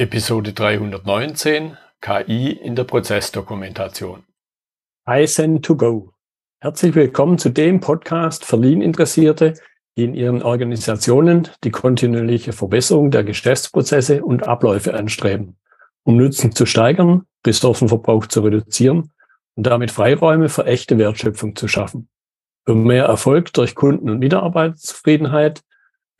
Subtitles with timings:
[0.00, 4.22] Episode 319 KI in der Prozessdokumentation.
[5.06, 6.14] iSend to go.
[6.62, 9.60] Herzlich willkommen zu dem Podcast für Lean-Interessierte,
[9.98, 15.58] die in ihren Organisationen die kontinuierliche Verbesserung der Geschäftsprozesse und Abläufe anstreben,
[16.04, 19.10] um Nutzen zu steigern, Ressourcenverbrauch zu reduzieren
[19.54, 22.08] und damit Freiräume für echte Wertschöpfung zu schaffen.
[22.64, 25.60] Für mehr Erfolg durch Kunden- und Mitarbeiterzufriedenheit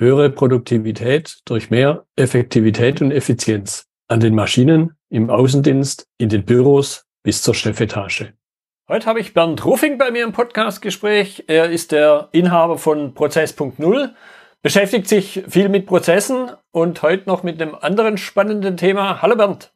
[0.01, 7.05] höhere Produktivität durch mehr Effektivität und Effizienz an den Maschinen, im Außendienst, in den Büros
[7.23, 8.33] bis zur Chefetage.
[8.89, 11.45] Heute habe ich Bernd Ruffing bei mir im Podcastgespräch.
[11.47, 14.11] Er ist der Inhaber von Prozess.0,
[14.63, 19.21] beschäftigt sich viel mit Prozessen und heute noch mit einem anderen spannenden Thema.
[19.21, 19.71] Hallo Bernd.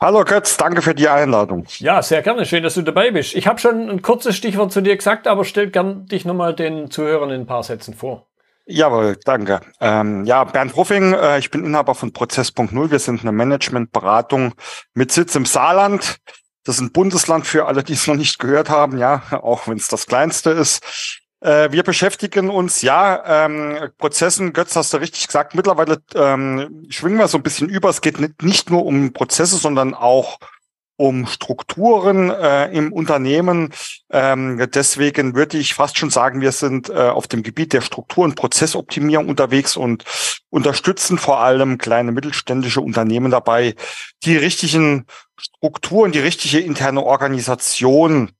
[0.00, 1.66] Hallo Götz, danke für die Einladung.
[1.78, 2.46] Ja, sehr gerne.
[2.46, 3.36] Schön, dass du dabei bist.
[3.36, 6.90] Ich habe schon ein kurzes Stichwort zu dir gesagt, aber stell gern dich nochmal den
[6.90, 8.26] Zuhörern in ein paar Sätzen vor.
[8.64, 9.60] Jawohl, danke.
[9.80, 12.90] Ähm, ja, Bernd Ruffing, äh, ich bin Inhaber von Prozess.0.
[12.90, 14.54] Wir sind eine Managementberatung
[14.94, 16.18] mit Sitz im Saarland.
[16.64, 19.78] Das ist ein Bundesland für alle, die es noch nicht gehört haben, ja, auch wenn
[19.78, 21.20] es das kleinste ist.
[21.40, 27.18] Äh, wir beschäftigen uns, ja, ähm, Prozessen, Götz hast du richtig gesagt, mittlerweile ähm, schwingen
[27.18, 27.88] wir so ein bisschen über.
[27.88, 30.38] Es geht nicht, nicht nur um Prozesse, sondern auch
[30.96, 33.72] um Strukturen äh, im Unternehmen.
[34.10, 38.24] Ähm, deswegen würde ich fast schon sagen, wir sind äh, auf dem Gebiet der Struktur-
[38.24, 40.04] und Prozessoptimierung unterwegs und
[40.50, 43.74] unterstützen vor allem kleine mittelständische Unternehmen dabei,
[44.24, 48.30] die richtigen Strukturen, die richtige interne Organisation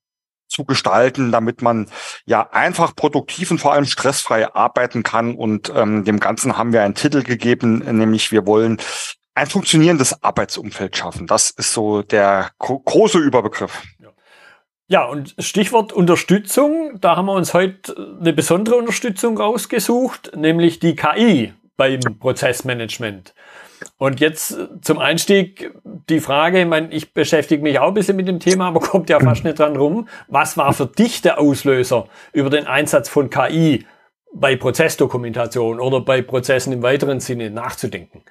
[0.52, 1.88] zu gestalten, damit man
[2.26, 5.34] ja einfach produktiv und vor allem stressfrei arbeiten kann.
[5.34, 8.78] Und ähm, dem Ganzen haben wir einen Titel gegeben, nämlich wir wollen
[9.34, 11.26] ein funktionierendes Arbeitsumfeld schaffen.
[11.26, 13.82] Das ist so der große Überbegriff.
[14.88, 20.96] Ja, und Stichwort Unterstützung, da haben wir uns heute eine besondere Unterstützung rausgesucht, nämlich die
[20.96, 23.34] KI beim Prozessmanagement.
[23.96, 28.28] Und jetzt zum Einstieg die Frage, ich meine, ich beschäftige mich auch ein bisschen mit
[28.28, 30.08] dem Thema, aber kommt ja fast nicht dran rum.
[30.28, 33.86] Was war für dich der Auslöser über den Einsatz von KI
[34.34, 38.22] bei Prozessdokumentation oder bei Prozessen im weiteren Sinne nachzudenken?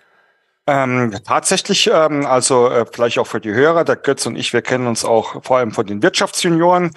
[0.67, 4.61] Ähm, tatsächlich, ähm, also äh, vielleicht auch für die Hörer, der Götz und ich, wir
[4.61, 6.91] kennen uns auch vor allem von den Wirtschaftsjunioren.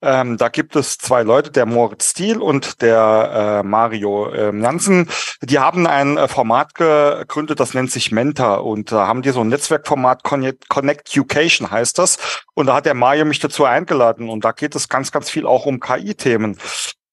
[0.00, 5.10] Ähm, da gibt es zwei Leute, der Moritz Stiel und der äh, Mario äh, Jansen.
[5.42, 9.40] Die haben ein äh, Format gegründet, das nennt sich Mentor und da haben die so
[9.40, 12.44] ein Netzwerkformat Connect, Connect Education heißt das.
[12.54, 15.44] Und da hat der Mario mich dazu eingeladen und da geht es ganz, ganz viel
[15.44, 16.56] auch um KI-Themen.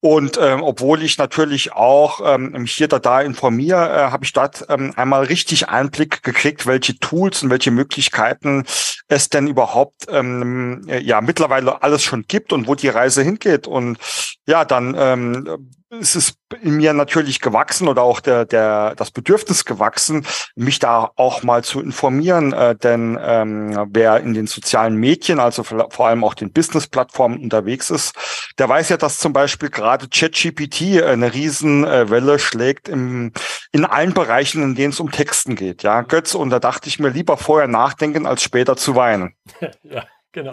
[0.06, 4.34] Und ähm, obwohl ich natürlich auch ähm, mich hier da, da informiere, äh, habe ich
[4.34, 8.66] dort ähm, einmal richtig Einblick gekriegt, welche Tools und welche Möglichkeiten
[9.08, 13.66] es denn überhaupt ähm, ja mittlerweile alles schon gibt und wo die Reise hingeht.
[13.66, 13.98] Und
[14.46, 19.66] ja, dann ähm, es ist in mir natürlich gewachsen oder auch der, der, das Bedürfnis
[19.66, 20.26] gewachsen,
[20.56, 22.54] mich da auch mal zu informieren.
[22.54, 27.90] Äh, denn ähm, wer in den sozialen Medien, also vor allem auch den Business-Plattformen unterwegs
[27.90, 28.14] ist,
[28.58, 33.32] der weiß ja, dass zum Beispiel gerade ChatGPT eine Riesenwelle schlägt im,
[33.72, 35.84] in allen Bereichen, in denen es um Texten geht.
[35.84, 39.36] Ja, Götz, und da dachte ich mir lieber vorher nachdenken, als später zu weinen.
[39.84, 40.52] ja, genau.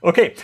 [0.00, 0.34] Okay,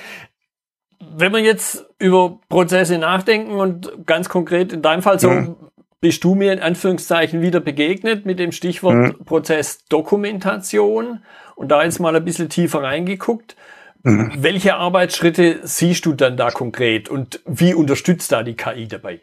[1.01, 5.57] wenn wir jetzt über Prozesse nachdenken und ganz konkret in deinem Fall so, mhm.
[6.01, 9.25] bist du mir in Anführungszeichen wieder begegnet mit dem Stichwort mhm.
[9.25, 11.23] Prozessdokumentation
[11.55, 13.57] und da jetzt mal ein bisschen tiefer reingeguckt.
[14.03, 14.33] Mhm.
[14.39, 19.21] Welche Arbeitsschritte siehst du dann da konkret und wie unterstützt da die KI dabei?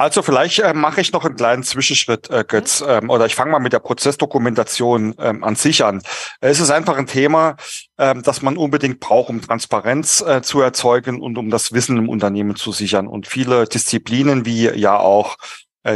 [0.00, 3.50] Also vielleicht äh, mache ich noch einen kleinen Zwischenschritt, äh, Götz, ähm, oder ich fange
[3.50, 6.00] mal mit der Prozessdokumentation ähm, an sich an.
[6.40, 7.56] Es ist einfach ein Thema,
[7.98, 12.08] ähm, das man unbedingt braucht, um Transparenz äh, zu erzeugen und um das Wissen im
[12.08, 13.08] Unternehmen zu sichern.
[13.08, 15.36] Und viele Disziplinen wie ja auch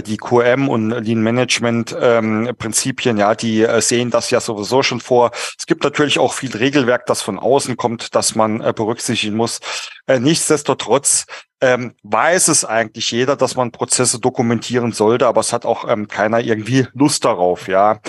[0.02, 5.00] die QM und Lean Management ähm, Prinzipien, ja, die äh, sehen das ja sowieso schon
[5.00, 5.30] vor.
[5.58, 9.60] Es gibt natürlich auch viel Regelwerk, das von außen kommt, das man äh, berücksichtigen muss.
[10.06, 11.26] Äh, nichtsdestotrotz
[11.60, 16.08] ähm, weiß es eigentlich jeder, dass man Prozesse dokumentieren sollte, aber es hat auch ähm,
[16.08, 18.00] keiner irgendwie Lust darauf, ja.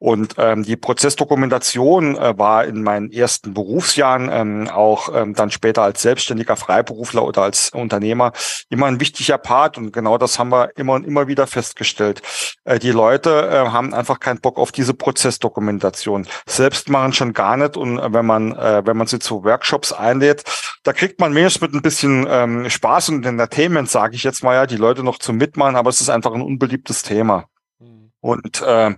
[0.00, 5.82] Und ähm, die Prozessdokumentation äh, war in meinen ersten Berufsjahren, ähm, auch ähm, dann später
[5.82, 8.32] als selbstständiger Freiberufler oder als Unternehmer,
[8.70, 9.76] immer ein wichtiger Part.
[9.76, 12.22] Und genau das haben wir immer und immer wieder festgestellt.
[12.64, 16.28] Äh, die Leute äh, haben einfach keinen Bock auf diese Prozessdokumentation.
[16.46, 17.76] Selbst machen schon gar nicht.
[17.76, 20.44] Und äh, wenn man, äh, wenn man sie zu Workshops einlädt,
[20.84, 24.54] da kriegt man wenigstens mit ein bisschen ähm, Spaß und Entertainment, sage ich jetzt mal
[24.54, 27.46] ja, die Leute noch zum Mitmachen, aber es ist einfach ein unbeliebtes Thema.
[27.80, 28.12] Mhm.
[28.20, 28.94] Und äh,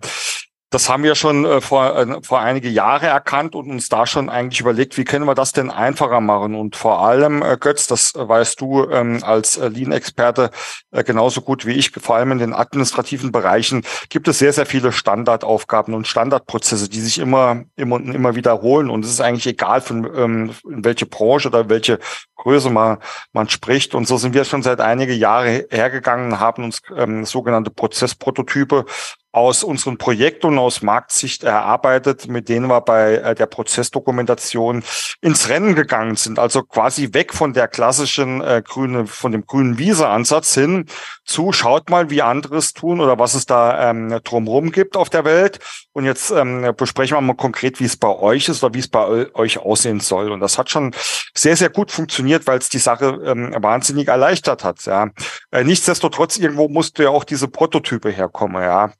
[0.73, 4.29] Das haben wir schon äh, vor, äh, vor einige Jahre erkannt und uns da schon
[4.29, 6.55] eigentlich überlegt, wie können wir das denn einfacher machen?
[6.55, 10.53] Und vor allem, äh, Götz, das weißt du ähm, als äh, Lean-Experte
[10.93, 14.65] äh, genauso gut wie ich, vor allem in den administrativen Bereichen gibt es sehr, sehr
[14.65, 18.91] viele Standardaufgaben und Standardprozesse, die sich immer, immer und immer wiederholen.
[18.91, 21.99] Und es ist eigentlich egal, von ähm, in welche Branche oder welche
[22.37, 22.99] Größe man,
[23.33, 23.97] man spricht.
[23.97, 28.87] Und so sind wir schon seit einige Jahre hergegangen, haben uns ähm, sogenannte Prozessprototype
[29.33, 34.83] aus unseren Projekten und aus Marktsicht erarbeitet, mit denen wir bei äh, der Prozessdokumentation
[35.21, 36.39] ins Rennen gegangen sind.
[36.39, 40.87] Also quasi weg von der klassischen äh, grüne, von dem grünen Wiese-Ansatz hin
[41.25, 45.25] zu, schaut mal, wie anderes tun oder was es da ähm, drumherum gibt auf der
[45.25, 45.61] Welt.
[45.93, 48.89] Und jetzt ähm, besprechen wir mal konkret, wie es bei euch ist oder wie es
[48.89, 50.33] bei euch aussehen soll.
[50.33, 50.93] Und das hat schon
[51.35, 54.85] sehr, sehr gut funktioniert, weil es die Sache ähm, wahnsinnig erleichtert hat.
[54.87, 55.11] Ja.
[55.53, 58.93] Äh, nichtsdestotrotz, irgendwo musste ja auch diese Prototype herkommen, ja.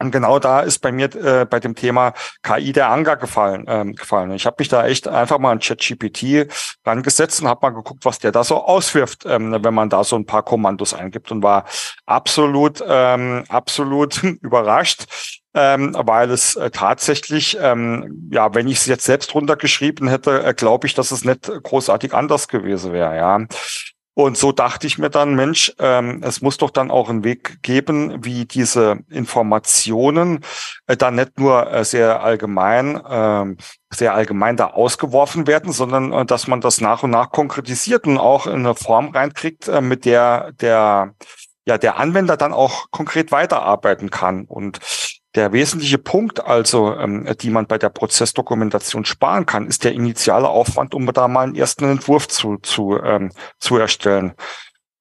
[0.00, 2.12] Und genau da ist bei mir äh, bei dem Thema
[2.42, 3.64] KI der Anker gefallen.
[3.66, 4.30] Ähm, gefallen.
[4.32, 6.46] Ich habe mich da echt einfach mal an ChatGPT
[6.86, 10.16] rangesetzt und habe mal geguckt, was der da so auswirft, ähm, wenn man da so
[10.16, 11.64] ein paar Kommandos eingibt und war
[12.06, 15.04] absolut, ähm, absolut überrascht.
[15.54, 20.54] Ähm, weil es äh, tatsächlich, ähm, ja, wenn ich es jetzt selbst runtergeschrieben hätte, äh,
[20.54, 23.16] glaube ich, dass es nicht großartig anders gewesen wäre.
[23.16, 23.40] Ja,
[24.18, 27.62] und so dachte ich mir dann, Mensch, ähm, es muss doch dann auch einen Weg
[27.62, 30.40] geben, wie diese Informationen
[30.88, 33.54] äh, dann nicht nur äh, sehr allgemein, äh,
[33.94, 38.18] sehr allgemein da ausgeworfen werden, sondern äh, dass man das nach und nach konkretisiert und
[38.18, 41.14] auch in eine Form reinkriegt, äh, mit der der
[41.64, 44.46] ja der Anwender dann auch konkret weiterarbeiten kann.
[44.46, 44.80] Und
[45.34, 50.48] der wesentliche Punkt also, ähm, die man bei der Prozessdokumentation sparen kann, ist der initiale
[50.48, 54.34] Aufwand, um da mal einen ersten Entwurf zu, zu, ähm, zu erstellen.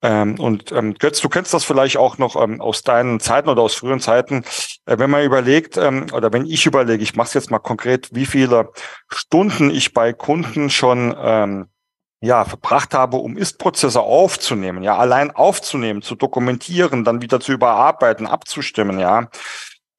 [0.04, 3.64] Ähm, und ähm, Götz, du kennst das vielleicht auch noch ähm, aus deinen Zeiten oder
[3.64, 4.44] aus früheren Zeiten,
[4.86, 8.10] äh, wenn man überlegt, ähm, oder wenn ich überlege, ich mache es jetzt mal konkret,
[8.14, 8.70] wie viele
[9.08, 11.68] Stunden ich bei Kunden schon ähm,
[12.22, 18.28] ja, verbracht habe, um Ist-Prozesse aufzunehmen, ja, allein aufzunehmen, zu dokumentieren, dann wieder zu überarbeiten,
[18.28, 19.30] abzustimmen, ja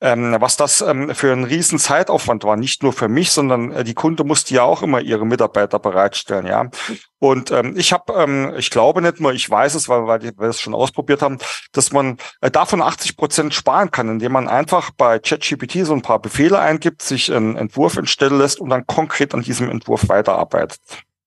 [0.01, 3.85] ähm, was das ähm, für ein riesen Zeitaufwand war, nicht nur für mich, sondern äh,
[3.85, 6.71] die Kunde musste ja auch immer ihre Mitarbeiter bereitstellen, ja.
[7.19, 10.49] Und ähm, ich habe, ähm, ich glaube nicht nur, ich weiß es, weil, weil wir
[10.49, 11.39] es schon ausprobiert haben,
[11.73, 16.03] dass man äh, davon 80 Prozent sparen kann, indem man einfach bei ChatGPT so ein
[16.03, 20.81] paar Befehle eingibt, sich einen Entwurf entstellen lässt und dann konkret an diesem Entwurf weiterarbeitet.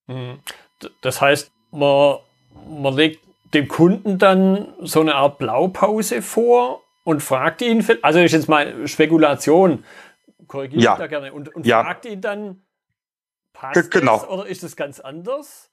[0.06, 0.38] Mhm.
[1.02, 2.16] Das heißt, man,
[2.68, 3.20] man legt
[3.52, 8.86] dem Kunden dann so eine Art Blaupause vor und fragt ihn, also ist jetzt mal
[8.86, 9.84] Spekulation,
[10.46, 10.96] korrigiere ja.
[10.96, 11.82] da gerne, und, und ja.
[11.82, 12.62] fragt ihn dann,
[13.52, 14.18] passt genau.
[14.18, 15.71] das oder ist es ganz anders?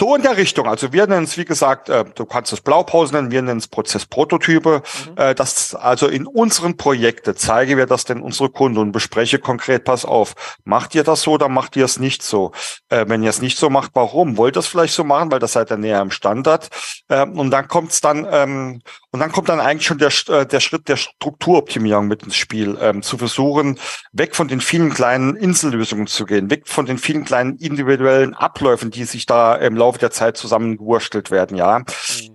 [0.00, 0.68] So in der Richtung.
[0.68, 3.66] Also wir nennen es, wie gesagt, äh, du kannst es Blaupause nennen, wir nennen es
[3.66, 4.82] Prozessprototype.
[5.08, 5.12] Mhm.
[5.16, 9.82] Äh, das, also in unseren Projekten zeige wir das denn unsere Kunden und bespreche konkret,
[9.82, 12.52] pass auf, macht ihr das so oder macht ihr es nicht so?
[12.90, 14.36] Äh, wenn ihr es nicht so macht, warum?
[14.36, 16.68] Wollt ihr es vielleicht so machen, weil das seid ihr näher am Standard?
[17.08, 20.46] Äh, und dann kommt es dann, ähm, und dann kommt dann eigentlich schon der, äh,
[20.46, 23.80] der Schritt der Strukturoptimierung mit ins Spiel, ähm, zu versuchen,
[24.12, 28.92] weg von den vielen kleinen Insellösungen zu gehen, weg von den vielen kleinen individuellen Abläufen,
[28.92, 31.78] die sich da im Laufe Laufe der Zeit zusammengewurstelt werden, ja.
[31.78, 31.84] Mhm.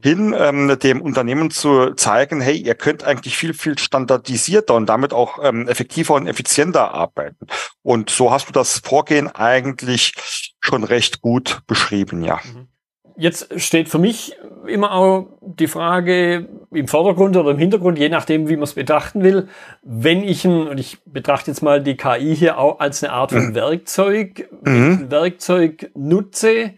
[0.01, 5.13] Hin ähm, dem Unternehmen zu zeigen, hey, ihr könnt eigentlich viel, viel standardisierter und damit
[5.13, 7.45] auch ähm, effektiver und effizienter arbeiten.
[7.83, 10.15] Und so hast du das Vorgehen eigentlich
[10.61, 12.39] schon recht gut beschrieben, ja.
[12.43, 12.67] Mhm.
[13.15, 14.35] Jetzt steht für mich
[14.65, 19.21] immer auch die Frage im Vordergrund oder im Hintergrund, je nachdem, wie man es betrachten
[19.21, 19.49] will,
[19.83, 23.31] wenn ich ein, und ich betrachte jetzt mal die KI hier auch als eine Art
[23.31, 23.55] von mhm.
[23.55, 26.73] Werkzeug, ein Werkzeug nutze,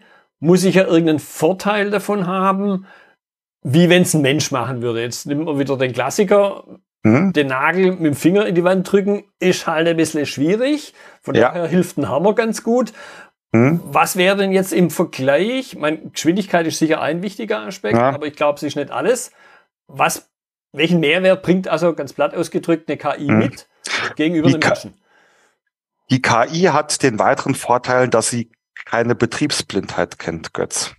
[0.46, 2.86] muss ich ja irgendeinen Vorteil davon haben,
[3.62, 5.02] wie wenn es ein Mensch machen würde.
[5.02, 6.64] Jetzt nimmt man wieder den Klassiker,
[7.02, 7.32] mhm.
[7.32, 10.94] den Nagel mit dem Finger in die Wand drücken, ist halt ein bisschen schwierig.
[11.20, 11.48] Von ja.
[11.48, 12.92] daher hilft ein Hammer ganz gut.
[13.50, 13.80] Mhm.
[13.84, 15.76] Was wäre denn jetzt im Vergleich?
[15.76, 18.10] Meine Geschwindigkeit ist sicher ein wichtiger Aspekt, ja.
[18.10, 19.32] aber ich glaube, es ist nicht alles.
[19.88, 20.30] Was,
[20.72, 23.38] welchen Mehrwert bringt also ganz platt ausgedrückt eine KI mhm.
[23.38, 23.68] mit
[24.14, 24.94] gegenüber den Menschen?
[26.10, 28.52] Die KI hat den weiteren Vorteil, dass sie
[28.84, 30.94] keine Betriebsblindheit kennt, Götz.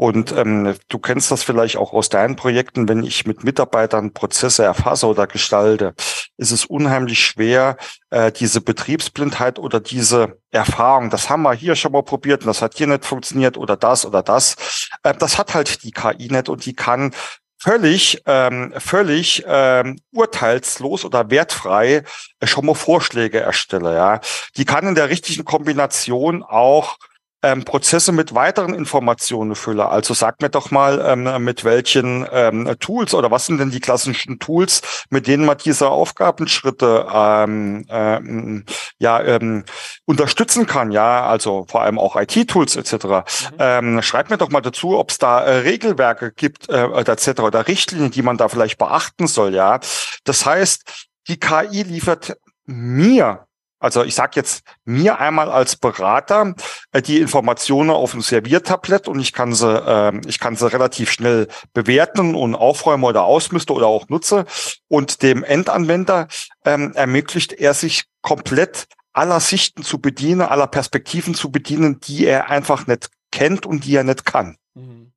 [0.00, 4.62] Und ähm, du kennst das vielleicht auch aus deinen Projekten, wenn ich mit Mitarbeitern Prozesse
[4.62, 5.92] erfasse oder gestalte,
[6.36, 7.76] ist es unheimlich schwer,
[8.10, 12.62] äh, diese Betriebsblindheit oder diese Erfahrung, das haben wir hier schon mal probiert und das
[12.62, 16.48] hat hier nicht funktioniert oder das oder das, äh, das hat halt die KI nicht
[16.48, 17.12] und die kann
[17.58, 22.04] völlig, ähm, völlig ähm, urteilslos oder wertfrei
[22.40, 23.84] äh, schon mal Vorschläge erstellen.
[23.84, 24.20] Ja,
[24.56, 26.98] die kann in der richtigen Kombination auch
[27.42, 29.88] ähm, Prozesse mit weiteren Informationen fülle.
[29.88, 33.80] Also sag mir doch mal, ähm, mit welchen ähm, Tools oder was sind denn die
[33.80, 38.64] klassischen Tools, mit denen man diese Aufgabenschritte ähm, ähm,
[38.98, 39.64] ja ähm,
[40.04, 40.90] unterstützen kann.
[40.90, 42.92] Ja, also vor allem auch IT-Tools etc.
[42.92, 43.22] Mhm.
[43.58, 47.40] Ähm, schreib mir doch mal dazu, ob es da äh, Regelwerke gibt äh, etc.
[47.40, 49.54] oder Richtlinien, die man da vielleicht beachten soll.
[49.54, 49.78] Ja,
[50.24, 53.47] das heißt, die KI liefert mir
[53.78, 56.54] also ich sage jetzt mir einmal als Berater
[56.92, 61.10] äh, die Informationen auf dem Serviertablett und ich kann sie, äh, ich kann sie relativ
[61.10, 64.46] schnell bewerten und aufräumen oder ausmüsste oder auch nutze.
[64.88, 66.28] Und dem Endanwender
[66.64, 72.50] ähm, ermöglicht er sich komplett aller Sichten zu bedienen, aller Perspektiven zu bedienen, die er
[72.50, 74.56] einfach nicht kennt und die er nicht kann.
[74.74, 75.12] Mhm.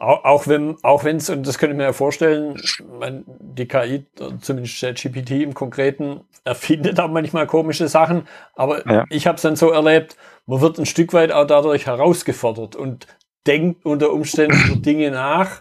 [0.00, 2.58] Auch, auch wenn auch wenn es, und das könnte ich mir ja vorstellen,
[2.98, 4.06] man, die KI,
[4.40, 9.04] zumindest der GPT im Konkreten, erfindet auch manchmal komische Sachen, aber ja.
[9.10, 10.16] ich habe es dann so erlebt,
[10.46, 13.08] man wird ein Stück weit auch dadurch herausgefordert und
[13.46, 15.60] denkt unter Umständen über Dinge nach,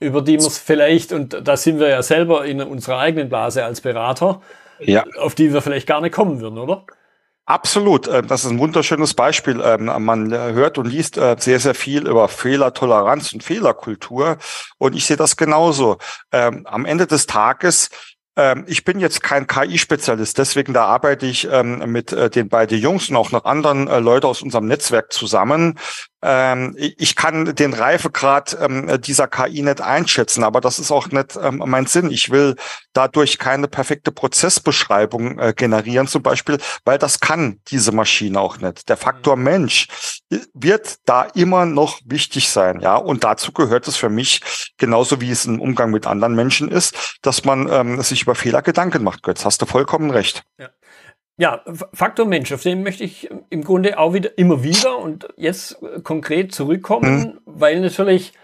[0.00, 3.64] über die man es vielleicht, und da sind wir ja selber in unserer eigenen Blase
[3.64, 4.40] als Berater,
[4.80, 5.04] ja.
[5.20, 6.86] auf die wir vielleicht gar nicht kommen würden, oder?
[7.50, 9.60] Absolut, ähm, das ist ein wunderschönes Beispiel.
[9.60, 14.36] Ähm, man äh, hört und liest äh, sehr, sehr viel über Fehlertoleranz und Fehlerkultur.
[14.78, 15.98] Und ich sehe das genauso.
[16.30, 17.90] Ähm, am Ende des Tages
[18.66, 21.46] ich bin jetzt kein KI-Spezialist, deswegen da arbeite ich
[21.84, 25.78] mit äh, den beiden Jungs und auch noch anderen Leuten aus unserem Netzwerk zusammen,
[26.22, 31.38] ähm, ich kann den Reifegrad ähm, dieser KI nicht einschätzen, aber das ist auch nicht
[31.42, 32.10] ähm, mein Sinn.
[32.10, 32.56] Ich will
[32.92, 38.88] dadurch keine perfekte Prozessbeschreibung äh, generieren, zum Beispiel, weil das kann diese Maschine auch nicht.
[38.88, 39.44] Der Faktor mhm.
[39.44, 39.88] Mensch
[40.52, 42.96] wird da immer noch wichtig sein, ja.
[42.96, 44.40] Und dazu gehört es für mich,
[44.76, 48.62] genauso wie es im Umgang mit anderen Menschen ist, dass man ähm, sich über Fehler
[48.62, 49.22] Gedanken macht.
[49.22, 50.42] Götz, hast du vollkommen recht.
[50.58, 50.68] Ja.
[51.40, 51.62] Ja,
[51.94, 56.52] Faktor Mensch, auf den möchte ich im Grunde auch wieder immer wieder und jetzt konkret
[56.52, 57.38] zurückkommen, mhm.
[57.46, 58.34] weil natürlich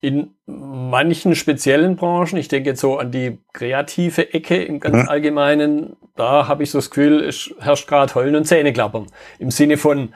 [0.00, 5.08] in manchen speziellen Branchen, ich denke jetzt so an die kreative Ecke im ganz mhm.
[5.08, 9.06] Allgemeinen, da habe ich so das Gefühl, es herrscht gerade Heulen und Zähneklappern.
[9.38, 10.12] Im Sinne von,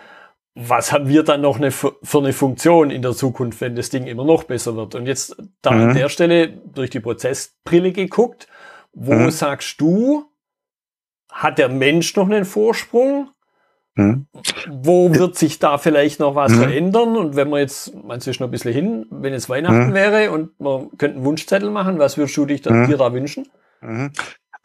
[0.56, 4.08] was haben wir dann noch eine, für eine Funktion in der Zukunft, wenn das Ding
[4.08, 4.96] immer noch besser wird?
[4.96, 5.90] Und jetzt da mhm.
[5.90, 8.48] an der Stelle durch die Prozessbrille geguckt,
[8.92, 9.30] wo mhm.
[9.30, 10.24] sagst du,
[11.36, 13.28] hat der Mensch noch einen Vorsprung?
[13.94, 14.26] Hm.
[14.68, 16.58] Wo wird sich da vielleicht noch was hm.
[16.58, 17.16] verändern?
[17.16, 19.94] Und wenn man jetzt, du, ist noch ein bisschen hin, wenn es Weihnachten hm.
[19.94, 22.86] wäre und man könnte einen Wunschzettel machen, was würdest du dich da, hm.
[22.88, 23.48] dir da wünschen?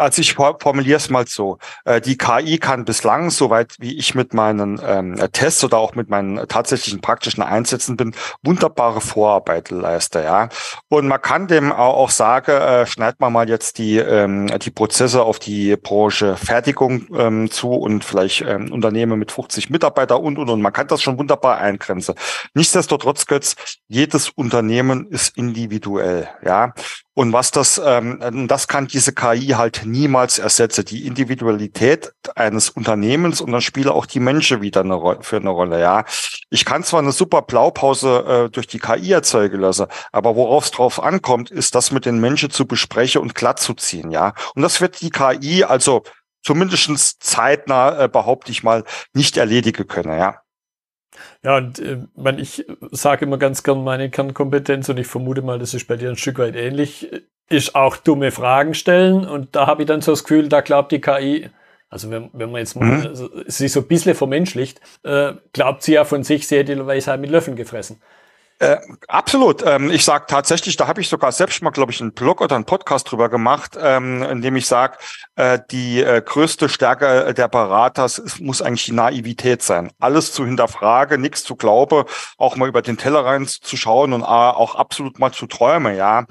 [0.01, 1.59] Also ich formuliere es mal so.
[1.85, 6.09] Äh, die KI kann bislang, soweit wie ich mit meinen ähm, Tests oder auch mit
[6.09, 10.23] meinen tatsächlichen praktischen Einsätzen bin, wunderbare Vorarbeit leisten.
[10.23, 10.49] Ja?
[10.89, 15.21] Und man kann dem auch sagen, äh, schneid man mal jetzt die, ähm, die Prozesse
[15.21, 20.49] auf die Branche Fertigung ähm, zu und vielleicht ähm, Unternehmen mit 50 Mitarbeiter und, und,
[20.49, 20.61] und.
[20.61, 22.15] Man kann das schon wunderbar eingrenzen.
[22.55, 23.55] Nichtsdestotrotz, Götz,
[23.87, 26.27] jedes Unternehmen ist individuell.
[26.43, 26.73] Ja?
[27.13, 30.85] Und was das, ähm, das kann diese KI halt niemals ersetzen.
[30.85, 35.49] Die Individualität eines Unternehmens und dann spiele auch die Menschen wieder eine Ro für eine
[35.49, 35.81] Rolle.
[35.81, 36.05] Ja,
[36.49, 40.71] ich kann zwar eine super Blaupause äh, durch die KI erzeugen lassen, aber worauf es
[40.71, 44.11] drauf ankommt, ist das mit den Menschen zu besprechen und glatt zu ziehen.
[44.11, 46.03] Ja, und das wird die KI also
[46.43, 50.17] zumindestens zeitnah, äh, behaupte ich mal, nicht erledigen können.
[50.17, 50.41] Ja.
[51.43, 55.59] Ja, und äh, man, ich sage immer ganz gern meine Kernkompetenz und ich vermute mal,
[55.59, 57.09] das ist bei dir ein Stück weit ähnlich,
[57.49, 59.25] ist auch dumme Fragen stellen.
[59.27, 61.49] Und da habe ich dann so das Gefühl, da glaubt die KI,
[61.89, 63.43] also wenn, wenn man jetzt mal mhm.
[63.47, 67.19] sich so ein bisschen vermenschlicht, äh, glaubt sie ja von sich, sie hätte die Weisheit
[67.19, 68.01] mit Löffeln gefressen.
[68.61, 68.77] Äh,
[69.07, 69.63] absolut.
[69.65, 72.55] Ähm, ich sage tatsächlich, da habe ich sogar selbst mal, glaube ich, einen Blog oder
[72.55, 74.99] einen Podcast drüber gemacht, ähm, in dem ich sage,
[75.35, 78.07] äh, die äh, größte Stärke der Berater
[78.39, 79.91] muss eigentlich die Naivität sein.
[79.99, 82.03] Alles zu hinterfragen, nichts zu glauben,
[82.37, 86.27] auch mal über den Tellerrand zu schauen und äh, auch absolut mal zu träumen, ja.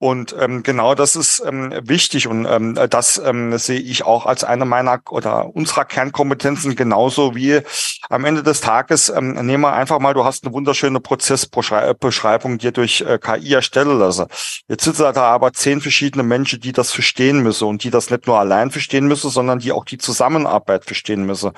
[0.00, 4.44] Und ähm, genau das ist ähm, wichtig und ähm, das ähm, sehe ich auch als
[4.44, 7.62] eine meiner oder unserer Kernkompetenzen genauso wie
[8.08, 12.70] am Ende des Tages ähm, nehmen wir einfach mal, du hast eine wunderschöne Prozessbeschreibung dir
[12.70, 14.26] durch äh, KI erstellen lassen.
[14.68, 18.28] Jetzt sitzen da aber zehn verschiedene Menschen, die das verstehen müssen und die das nicht
[18.28, 21.50] nur allein verstehen müssen, sondern die auch die Zusammenarbeit verstehen müssen.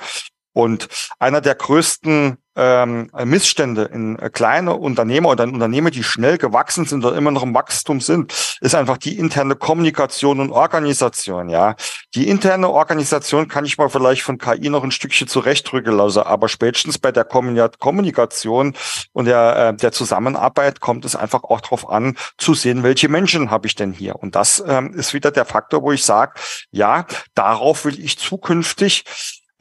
[0.53, 0.87] Und
[1.19, 6.85] einer der größten ähm, Missstände in äh, kleine Unternehmer oder in Unternehmen, die schnell gewachsen
[6.85, 11.49] sind oder immer noch im Wachstum sind, ist einfach die interne Kommunikation und Organisation.
[11.49, 11.75] Ja,
[12.13, 16.49] die interne Organisation kann ich mal vielleicht von KI noch ein Stückchen zurechtrücken lassen, aber
[16.49, 18.75] spätestens bei der Kommunikation
[19.13, 23.49] und der, äh, der Zusammenarbeit kommt es einfach auch darauf an, zu sehen, welche Menschen
[23.49, 24.15] habe ich denn hier.
[24.17, 26.33] Und das ähm, ist wieder der Faktor, wo ich sage,
[26.71, 29.05] ja, darauf will ich zukünftig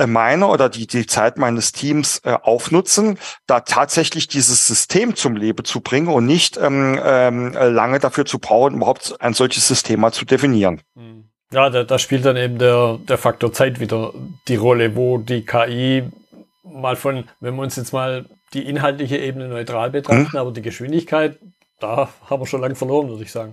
[0.07, 5.65] meine oder die, die Zeit meines Teams äh, aufnutzen, da tatsächlich dieses System zum Leben
[5.65, 10.13] zu bringen und nicht ähm, ähm, lange dafür zu brauchen, überhaupt ein solches System mal
[10.13, 10.81] zu definieren.
[10.97, 11.25] Hm.
[11.53, 14.13] Ja, da, da spielt dann eben der, der Faktor Zeit wieder
[14.47, 16.05] die Rolle, wo die KI
[16.63, 20.39] mal von, wenn wir uns jetzt mal die inhaltliche Ebene neutral betrachten, hm.
[20.39, 21.39] aber die Geschwindigkeit,
[21.81, 23.53] da haben wir schon lange verloren, würde ich sagen.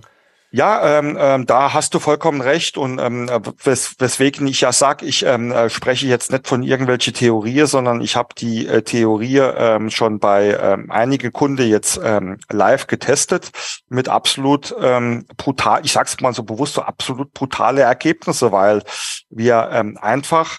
[0.50, 3.28] Ja, ähm, ähm, da hast du vollkommen recht und ähm,
[3.64, 8.00] wes weswegen ich ja sag, ich ähm, äh, spreche jetzt nicht von irgendwelche Theorie, sondern
[8.00, 13.50] ich habe die äh, Theorie ähm, schon bei ähm, einigen Kunden jetzt ähm, live getestet
[13.90, 18.82] mit absolut ähm, brutal, ich sag's mal so bewusst, so absolut brutale Ergebnisse, weil
[19.28, 20.56] wir ähm, einfach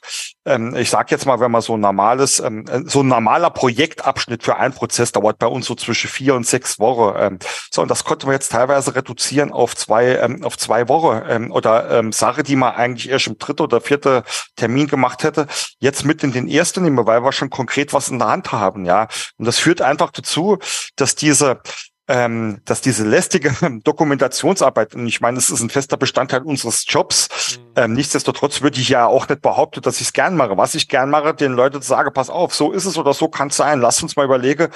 [0.49, 3.49] ähm, ich sage jetzt mal, wenn man so ein normales, ähm, äh, so ein normaler
[3.49, 7.15] Projektabschnitt für einen Prozess dauert bei uns so zwischen vier und sechs Wochen.
[7.17, 7.39] Ähm,
[7.71, 11.51] so, und das konnten wir jetzt teilweise reduzieren auf zwei, ähm, auf zwei Wochen ähm,
[11.51, 14.23] oder ähm, Sache, die man eigentlich erst im dritten oder vierten
[14.55, 15.47] Termin gemacht hätte,
[15.79, 18.85] jetzt mit in den ersten nehmen, weil wir schon konkret was in der Hand haben,
[18.85, 19.07] ja.
[19.37, 20.57] Und das führt einfach dazu,
[20.95, 21.61] dass diese
[22.09, 27.29] ähm, dass diese lästige Dokumentationsarbeit, und ich meine, es ist ein fester Bestandteil unseres Jobs,
[27.57, 27.63] mhm.
[27.75, 30.57] ähm, nichtsdestotrotz würde ich ja auch nicht behaupten, dass ich es gern mache.
[30.57, 33.49] Was ich gern mache, den Leuten sage, pass auf, so ist es oder so kann
[33.49, 33.79] es sein.
[33.79, 34.69] Lass uns mal überlegen,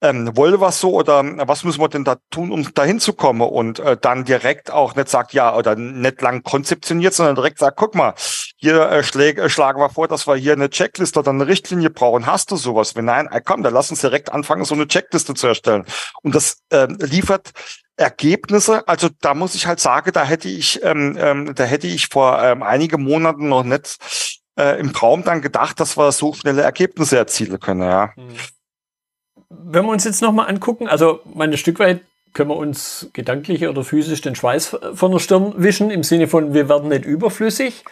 [0.00, 3.42] ähm, wollen wir so oder was müssen wir denn da tun, um dahin zu kommen
[3.42, 7.76] und äh, dann direkt auch nicht sagt, ja, oder nicht lang konzeptioniert, sondern direkt sagt,
[7.76, 8.14] guck mal,
[8.60, 11.90] hier äh, schläg, äh, schlagen wir vor, dass wir hier eine Checkliste oder eine Richtlinie
[11.90, 12.26] brauchen.
[12.26, 12.96] Hast du sowas?
[12.96, 15.84] Wenn nein, äh, komm, dann lass uns direkt anfangen, so eine Checkliste zu erstellen.
[16.22, 17.52] Und das äh, liefert
[17.96, 18.86] Ergebnisse.
[18.88, 22.42] Also da muss ich halt sagen, da hätte ich, ähm, ähm, da hätte ich vor
[22.42, 23.98] ähm, einigen Monaten noch nicht
[24.58, 27.82] äh, im Traum dann gedacht, dass wir so schnelle Ergebnisse erzielen können.
[27.82, 28.12] Ja.
[28.16, 28.36] Mhm
[29.50, 33.84] wenn wir uns jetzt nochmal angucken, also mein Stück weit können wir uns gedanklich oder
[33.84, 37.84] physisch den Schweiß von der Stirn wischen, im Sinne von, wir werden nicht überflüssig.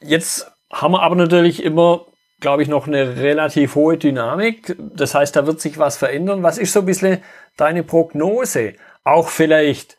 [0.00, 2.06] Jetzt haben wir aber natürlich immer,
[2.40, 4.76] glaube ich, noch eine relativ hohe Dynamik.
[4.78, 6.42] Das heißt, da wird sich was verändern.
[6.42, 7.22] Was ist so ein bisschen
[7.56, 8.74] deine Prognose?
[9.04, 9.98] Auch vielleicht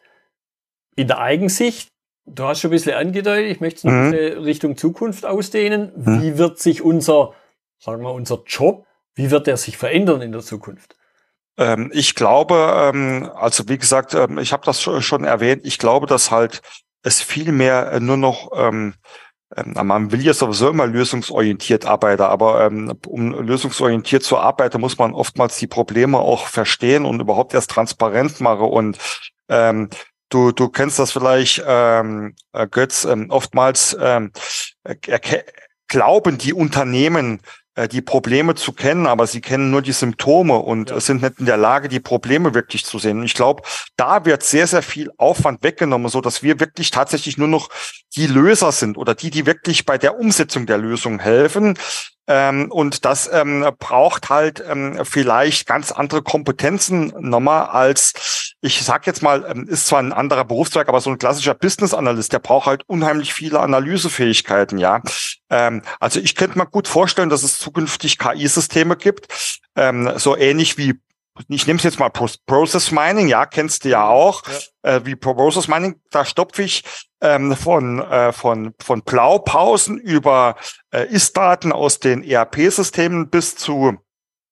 [0.96, 1.88] in der Eigensicht.
[2.26, 4.44] Du hast schon ein bisschen angedeutet, ich möchte es noch mhm.
[4.44, 5.92] Richtung Zukunft ausdehnen.
[5.96, 6.22] Mhm.
[6.22, 7.34] Wie wird sich unser,
[7.80, 8.86] sagen wir, unser Job
[9.16, 10.96] wie wird er sich verändern in der Zukunft?
[11.58, 16.08] Ähm, ich glaube, ähm, also wie gesagt, ähm, ich habe das schon erwähnt, ich glaube,
[16.08, 16.62] dass halt
[17.04, 18.94] es viel mehr äh, nur noch ähm,
[19.56, 24.98] ähm, man will ja sowieso immer lösungsorientiert arbeiten, aber ähm, um lösungsorientiert zu arbeiten, muss
[24.98, 28.68] man oftmals die Probleme auch verstehen und überhaupt erst transparent machen.
[28.68, 28.98] Und
[29.50, 29.90] ähm,
[30.30, 34.32] du, du kennst das vielleicht, ähm, äh, Götz, ähm, oftmals ähm,
[35.88, 37.42] glauben die Unternehmen, äh,
[37.88, 41.00] die Probleme zu kennen, aber sie kennen nur die Symptome und ja.
[41.00, 43.20] sind nicht in der Lage, die Probleme wirklich zu sehen.
[43.20, 43.64] Und ich glaube,
[43.96, 47.70] da wird sehr, sehr viel Aufwand weggenommen, so dass wir wirklich tatsächlich nur noch
[48.16, 51.78] die Löser sind oder die, die wirklich bei der Umsetzung der Lösung helfen.
[52.28, 59.08] Ähm, und das ähm, braucht halt ähm, vielleicht ganz andere Kompetenzen nochmal als, ich sag
[59.08, 62.40] jetzt mal, ähm, ist zwar ein anderer Berufszweig, aber so ein klassischer Business Analyst, der
[62.40, 65.02] braucht halt unheimlich viele Analysefähigkeiten, ja.
[65.50, 69.28] Ähm, also ich könnte mir gut vorstellen, dass es zukünftig KI-Systeme gibt,
[69.76, 71.00] ähm, so ähnlich wie
[71.48, 74.44] ich nehme es jetzt mal Process Mining, ja, kennst du ja auch,
[74.84, 74.96] ja.
[74.96, 76.84] Äh, wie Process Mining, da stopfe ich
[77.22, 80.56] ähm, von, äh, von, von Blaupausen über
[80.92, 83.98] äh, Ist-Daten aus den ERP-Systemen bis zu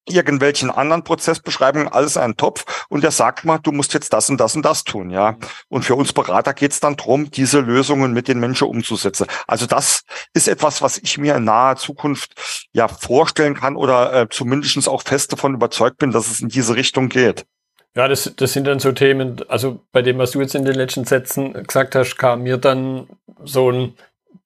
[0.08, 4.40] irgendwelchen anderen Prozessbeschreibungen, alles ein Topf und der sagt mal, du musst jetzt das und
[4.40, 5.36] das und das tun, ja.
[5.68, 9.26] Und für uns Berater geht es dann drum, diese Lösungen mit den Menschen umzusetzen.
[9.46, 14.28] Also das ist etwas, was ich mir in naher Zukunft ja vorstellen kann oder äh,
[14.28, 17.44] zumindest auch fest davon überzeugt bin, dass es in diese Richtung geht.
[17.96, 20.76] Ja, das, das sind dann so Themen, also bei dem, was du jetzt in den
[20.76, 23.08] letzten Sätzen gesagt hast, kam mir dann
[23.42, 23.94] so ein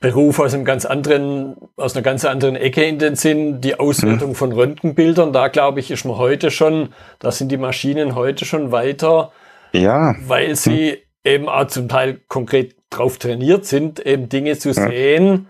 [0.04, 4.30] Beruf aus einem ganz anderen, aus einer ganz anderen Ecke in den Sinn, die Auswertung
[4.30, 4.34] mhm.
[4.34, 5.32] von Röntgenbildern.
[5.32, 6.90] Da glaube ich, ist man heute schon,
[7.20, 9.32] da sind die Maschinen heute schon weiter.
[9.72, 10.14] Ja.
[10.26, 11.30] Weil sie mhm.
[11.30, 15.48] eben auch zum Teil konkret drauf trainiert sind, eben Dinge zu sehen.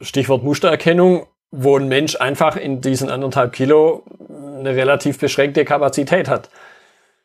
[0.00, 4.04] Stichwort Mustererkennung, wo ein Mensch einfach in diesen anderthalb Kilo
[4.58, 6.50] eine relativ beschränkte Kapazität hat.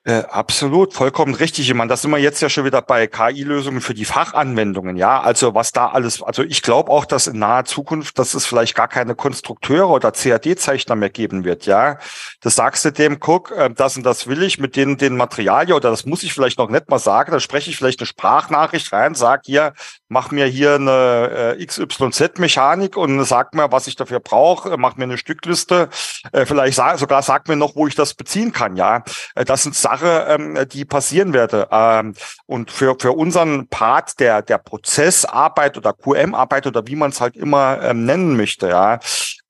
[0.07, 1.67] Äh, absolut, vollkommen richtig.
[1.69, 4.95] Ich meine, das sind wir jetzt ja schon wieder bei KI-Lösungen für die Fachanwendungen.
[4.95, 8.45] Ja, also was da alles, also ich glaube auch, dass in naher Zukunft, dass es
[8.45, 11.65] vielleicht gar keine Konstrukteure oder CAD-Zeichner mehr geben wird.
[11.65, 11.97] Ja,
[12.39, 15.75] das sagst du dem, guck, äh, das und das will ich mit den, den Materialien
[15.75, 17.33] oder das muss ich vielleicht noch nicht mal sagen.
[17.33, 19.73] Da spreche ich vielleicht eine Sprachnachricht rein, sag hier,
[20.07, 25.03] mach mir hier eine äh, XYZ-Mechanik und sag mir, was ich dafür brauche, mach mir
[25.03, 25.89] eine Stückliste.
[26.31, 28.77] Äh, vielleicht sag, sogar sag mir noch, wo ich das beziehen kann.
[28.77, 29.03] Ja,
[29.35, 31.67] äh, das sind Sachen, Sache, ähm, die passieren werde.
[31.71, 32.13] Ähm,
[32.45, 37.35] und für, für unseren Part der, der Prozessarbeit oder QM-Arbeit oder wie man es halt
[37.35, 38.99] immer ähm, nennen möchte, ja,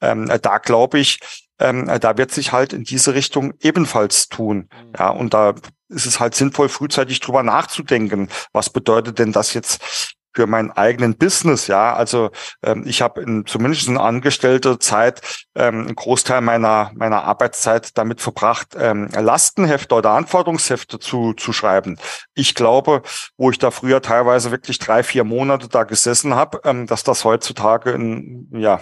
[0.02, 1.20] ähm, da glaube ich,
[1.60, 4.70] ähm, da wird sich halt in diese Richtung ebenfalls tun.
[4.72, 4.94] Mhm.
[4.98, 5.56] Ja, und da
[5.90, 8.30] ist es halt sinnvoll, frühzeitig drüber nachzudenken.
[8.52, 11.96] Was bedeutet denn das jetzt für meinen eigenen Business, ja.
[11.96, 12.30] Also
[12.62, 15.22] ähm, ich habe in, zumindest in angestellter Zeit
[15.56, 21.98] ähm, einen Großteil meiner meiner Arbeitszeit damit verbracht, ähm, Lastenhefte oder Anforderungshefte zu zu schreiben.
[22.36, 23.02] Ich glaube,
[23.36, 27.26] wo ich da früher teilweise wirklich drei vier Monate da gesessen habe, ähm, dass das
[27.26, 28.82] heutzutage in ja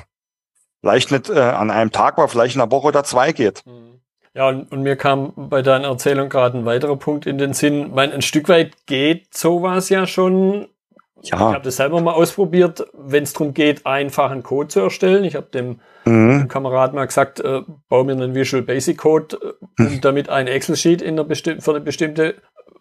[0.82, 3.66] vielleicht nicht äh, an einem Tag, aber vielleicht in einer Woche oder zwei geht.
[3.66, 4.02] Mhm.
[4.34, 7.92] Ja, und, und mir kam bei deiner Erzählung gerade ein weiterer Punkt in den Sinn.
[7.94, 10.68] Mein, ein Stück weit geht sowas ja schon
[11.30, 11.38] ja.
[11.38, 15.24] Ich habe das selber mal ausprobiert, wenn es darum geht, einfachen Code zu erstellen.
[15.24, 16.40] Ich habe dem, mhm.
[16.40, 20.02] dem Kamerad mal gesagt, äh, bau mir einen Visual Basic Code, äh, um mhm.
[20.02, 22.36] damit ein Excel-Sheet für eine bestimmte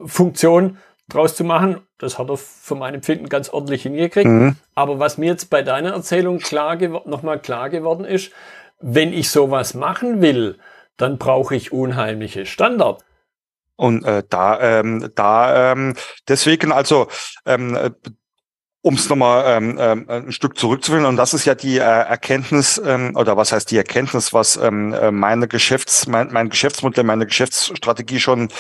[0.04, 0.78] Funktion
[1.08, 1.80] draus zu machen.
[1.98, 4.28] Das hat er für mein Empfinden ganz ordentlich hingekriegt.
[4.28, 4.56] Mhm.
[4.74, 6.76] Aber was mir jetzt bei deiner Erzählung klar
[7.06, 8.32] nochmal klar geworden ist,
[8.80, 10.58] wenn ich sowas machen will,
[10.96, 13.04] dann brauche ich unheimliche Standard.
[13.76, 15.94] Und äh, da, ähm, da ähm,
[16.28, 17.08] deswegen also
[17.44, 17.76] ähm,
[18.84, 22.80] um es nochmal ähm, ähm, ein Stück zurückzuführen, und das ist ja die äh, Erkenntnis,
[22.84, 27.24] ähm, oder was heißt die Erkenntnis, was ähm, äh, meine Geschäfts-, mein, mein Geschäftsmodell, meine
[27.24, 28.50] Geschäftsstrategie schon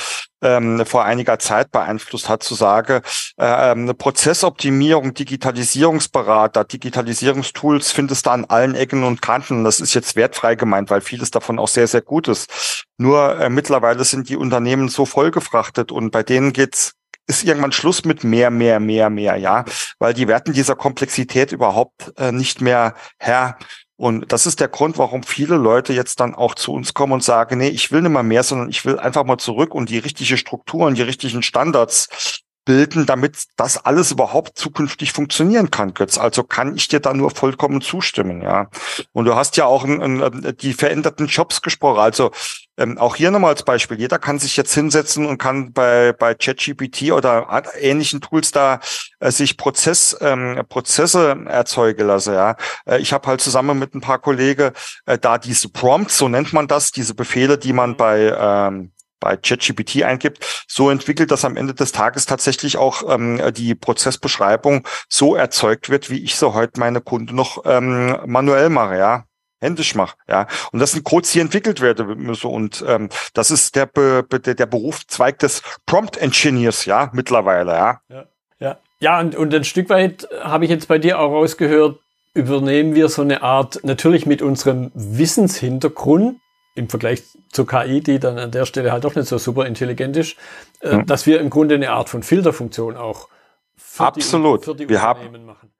[0.40, 3.02] ähm, vor einiger Zeit beeinflusst hat, zu sagen,
[3.38, 9.62] äh, ähm, Prozessoptimierung, Digitalisierungsberater, Digitalisierungstools findest du an allen Ecken und Kanten.
[9.62, 12.86] Das ist jetzt wertfrei gemeint, weil vieles davon auch sehr, sehr gut ist.
[12.96, 16.94] Nur äh, mittlerweile sind die Unternehmen so vollgefrachtet und bei denen geht's
[17.26, 19.64] ist irgendwann Schluss mit mehr, mehr, mehr, mehr, ja,
[19.98, 23.58] weil die werden dieser Komplexität überhaupt äh, nicht mehr Herr.
[23.96, 27.22] Und das ist der Grund, warum viele Leute jetzt dann auch zu uns kommen und
[27.22, 29.98] sagen, nee, ich will nicht mal mehr, sondern ich will einfach mal zurück und die
[29.98, 36.18] richtige Struktur und die richtigen Standards bilden, damit das alles überhaupt zukünftig funktionieren kann, Götz.
[36.18, 38.68] Also kann ich dir da nur vollkommen zustimmen, ja.
[39.12, 42.00] Und du hast ja auch ein, ein, die veränderten Jobs gesprochen.
[42.00, 42.30] Also
[42.76, 43.98] ähm, auch hier nochmal als Beispiel.
[43.98, 48.80] Jeder kann sich jetzt hinsetzen und kann bei, bei ChatGPT oder ähnlichen Tools da
[49.20, 52.56] äh, sich Prozess, ähm, Prozesse erzeugen lassen, ja.
[52.86, 54.72] Äh, ich habe halt zusammen mit ein paar Kollegen
[55.06, 59.36] äh, da diese Prompts, so nennt man das, diese Befehle, die man bei ähm, bei
[59.36, 65.34] ChatGPT eingibt, so entwickelt, dass am Ende des Tages tatsächlich auch ähm, die Prozessbeschreibung so
[65.34, 69.24] erzeugt wird, wie ich so heute meine Kunden noch ähm, manuell mache, ja
[69.64, 70.46] händisch mache, ja.
[70.72, 72.50] Und das sind Codes, die entwickelt werden müssen.
[72.50, 78.00] Und ähm, das ist der, Be der, der Berufszweig des Prompt Engineers, ja, mittlerweile, ja.
[78.08, 78.24] Ja,
[78.60, 78.78] ja.
[79.00, 81.98] ja und, und ein Stück weit habe ich jetzt bei dir auch rausgehört,
[82.34, 86.38] übernehmen wir so eine Art, natürlich mit unserem Wissenshintergrund,
[86.74, 90.16] im Vergleich zur KI, die dann an der Stelle halt doch nicht so super intelligent
[90.16, 90.36] ist,
[90.80, 91.06] äh, mhm.
[91.06, 93.28] dass wir im Grunde eine Art von Filterfunktion auch
[93.76, 94.62] für Absolut.
[94.62, 95.70] Die, für die wir Unternehmen haben, machen.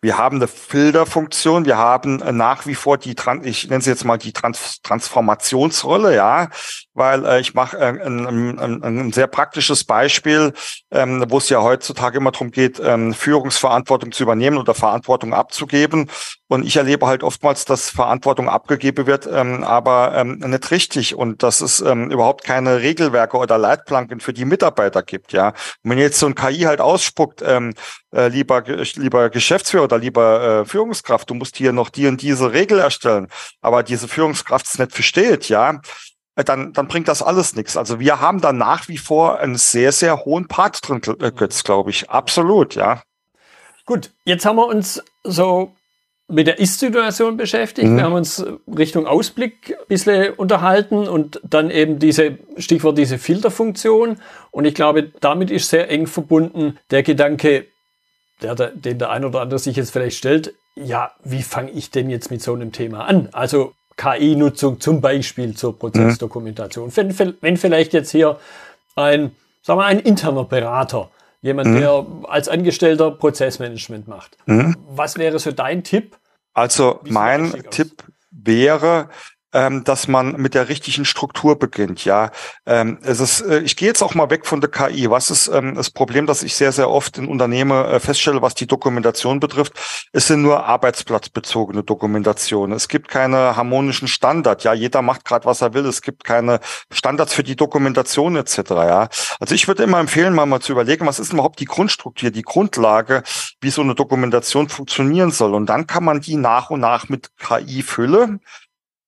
[0.00, 4.04] Wir haben eine Filterfunktion, wir haben äh, nach wie vor die, ich nenne sie jetzt
[4.04, 6.50] mal die Trans Transformationsrolle, ja,
[6.94, 10.52] weil äh, ich mache äh, ein, ein, ein, sehr praktisches Beispiel,
[10.90, 16.08] ähm, wo es ja heutzutage immer darum geht, ähm, Führungsverantwortung zu übernehmen oder Verantwortung abzugeben.
[16.46, 21.42] Und ich erlebe halt oftmals, dass Verantwortung abgegeben wird, ähm, aber ähm, nicht richtig und
[21.42, 25.48] dass es ähm, überhaupt keine Regelwerke oder Leitplanken für die Mitarbeiter gibt, ja.
[25.48, 27.74] Und wenn jetzt so ein KI halt ausspuckt, ähm,
[28.14, 28.62] äh, lieber,
[28.94, 33.28] lieber Geschäftsführer oder lieber äh, Führungskraft, du musst hier noch die und diese Regel erstellen,
[33.60, 35.80] aber diese Führungskraft es nicht versteht, ja,
[36.36, 37.76] dann, dann bringt das alles nichts.
[37.76, 41.62] Also wir haben da nach wie vor einen sehr, sehr hohen Part drin, äh, Götz,
[41.62, 42.10] glaube ich.
[42.10, 43.02] Absolut, ja.
[43.86, 45.72] Gut, jetzt haben wir uns so
[46.26, 47.88] mit der Ist-Situation beschäftigt.
[47.88, 47.96] Mhm.
[47.96, 54.16] Wir haben uns Richtung Ausblick ein bisschen unterhalten und dann eben diese, Stichwort diese Filterfunktion.
[54.50, 57.66] Und ich glaube, damit ist sehr eng verbunden der Gedanke,
[58.42, 62.10] der, den der ein oder andere sich jetzt vielleicht stellt, ja, wie fange ich denn
[62.10, 63.28] jetzt mit so einem Thema an?
[63.32, 66.88] Also KI-Nutzung zum Beispiel zur Prozessdokumentation.
[66.88, 67.18] Mhm.
[67.18, 68.38] Wenn, wenn, vielleicht jetzt hier
[68.96, 71.10] ein, sagen wir, ein interner Berater,
[71.42, 71.80] jemand, mhm.
[71.80, 74.36] der als Angestellter Prozessmanagement macht.
[74.46, 74.76] Mhm.
[74.88, 76.16] Was wäre so dein Tipp?
[76.54, 79.10] Also mein Tipp wäre,
[79.54, 82.04] ähm, dass man mit der richtigen Struktur beginnt.
[82.04, 82.30] Ja,
[82.66, 85.08] ähm, es ist, äh, ich gehe jetzt auch mal weg von der KI.
[85.08, 88.54] Was ist ähm, das Problem, das ich sehr, sehr oft in Unternehmen äh, feststelle, was
[88.54, 89.74] die Dokumentation betrifft?
[90.12, 92.76] Es sind nur arbeitsplatzbezogene Dokumentationen.
[92.76, 94.64] Es gibt keine harmonischen Standards.
[94.64, 95.86] Ja, jeder macht gerade, was er will.
[95.86, 96.58] Es gibt keine
[96.92, 98.58] Standards für die Dokumentation etc.
[98.70, 102.30] Ja, also ich würde immer empfehlen, mal, mal zu überlegen, was ist überhaupt die Grundstruktur,
[102.30, 103.22] die Grundlage,
[103.60, 105.54] wie so eine Dokumentation funktionieren soll.
[105.54, 108.40] Und dann kann man die nach und nach mit KI füllen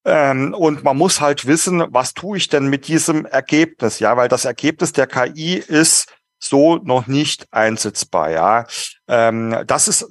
[0.07, 4.29] ähm, und man muss halt wissen, was tue ich denn mit diesem Ergebnis, ja, weil
[4.29, 6.07] das Ergebnis der KI ist
[6.39, 8.67] so noch nicht einsetzbar, ja.
[9.09, 10.07] Ähm, das ist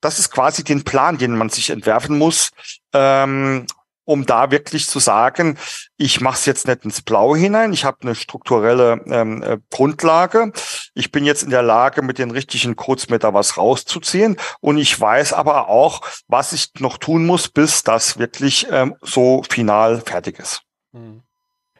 [0.00, 2.50] das ist quasi den Plan, den man sich entwerfen muss.
[2.92, 3.66] Ähm,
[4.06, 5.58] um da wirklich zu sagen,
[5.98, 10.52] ich mache es jetzt nicht ins Blaue hinein, ich habe eine strukturelle ähm, äh, Grundlage,
[10.94, 14.78] ich bin jetzt in der Lage, mit den richtigen Codes mir da was rauszuziehen und
[14.78, 20.00] ich weiß aber auch, was ich noch tun muss, bis das wirklich ähm, so final
[20.00, 20.62] fertig ist.
[20.94, 21.22] Hm.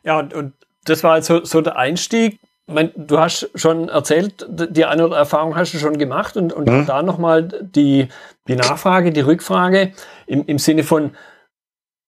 [0.02, 0.52] Ja, und, und
[0.84, 2.38] das war also so der Einstieg.
[2.66, 6.68] Mein, du hast schon erzählt, die eine oder Erfahrung hast du schon gemacht und, und
[6.68, 6.86] mhm.
[6.86, 8.08] da nochmal die,
[8.48, 9.92] die Nachfrage, die Rückfrage
[10.26, 11.12] im, im Sinne von,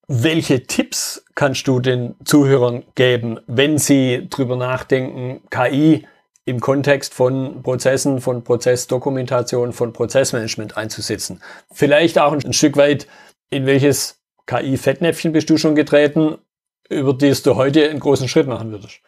[0.09, 6.07] welche Tipps kannst du den Zuhörern geben, wenn sie drüber nachdenken, KI
[6.47, 11.43] im Kontext von Prozessen, von Prozessdokumentation, von Prozessmanagement einzusetzen?
[11.71, 13.07] Vielleicht auch ein Stück weit,
[13.51, 16.39] in welches KI-Fettnäpfchen bist du schon getreten,
[16.89, 19.01] über das du heute einen großen Schritt machen würdest?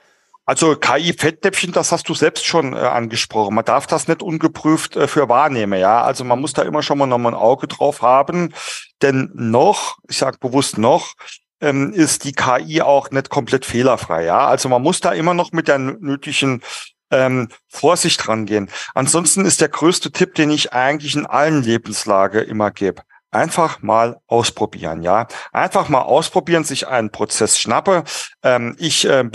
[0.50, 3.54] Also KI-Fettnäpfchen, das hast du selbst schon äh, angesprochen.
[3.54, 6.02] Man darf das nicht ungeprüft äh, für wahrnehmen, ja.
[6.02, 8.52] Also man muss da immer schon mal noch mal ein Auge drauf haben,
[9.00, 11.14] denn noch, ich sage bewusst noch,
[11.60, 14.44] ähm, ist die KI auch nicht komplett fehlerfrei, ja.
[14.48, 16.62] Also man muss da immer noch mit der nötigen
[17.12, 18.70] ähm, Vorsicht rangehen.
[18.92, 23.02] Ansonsten ist der größte Tipp, den ich eigentlich in allen Lebenslage immer gebe.
[23.30, 25.28] Einfach mal ausprobieren, ja.
[25.52, 28.02] Einfach mal ausprobieren, sich einen Prozess schnappe.
[28.42, 29.30] Ähm, ich äh,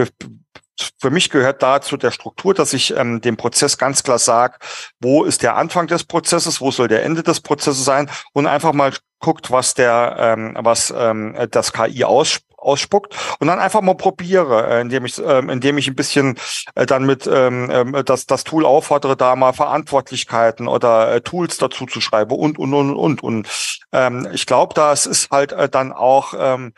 [1.00, 4.58] für mich gehört dazu der Struktur, dass ich ähm, dem Prozess ganz klar sage,
[5.00, 8.74] wo ist der Anfang des Prozesses, wo soll der Ende des Prozesses sein und einfach
[8.74, 13.96] mal guckt, was der, ähm, was ähm, das KI aus, ausspuckt und dann einfach mal
[13.96, 16.38] probiere, äh, indem ich, äh, indem ich ein bisschen
[16.74, 21.58] äh, dann mit ähm, äh, das, das Tool auffordere, da mal Verantwortlichkeiten oder äh, Tools
[21.58, 23.48] dazu zu schreiben und und und und und.
[23.92, 26.74] Ähm, ich glaube, das ist halt äh, dann auch ähm,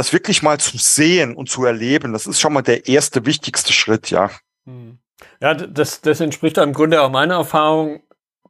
[0.00, 3.74] das wirklich mal zu sehen und zu erleben, das ist schon mal der erste wichtigste
[3.74, 4.30] Schritt, ja.
[4.64, 4.98] Hm.
[5.42, 8.02] Ja, das, das entspricht im Grunde auch meiner Erfahrung,